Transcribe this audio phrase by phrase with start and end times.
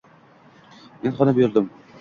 [1.05, 1.73] Men xona buyurdim.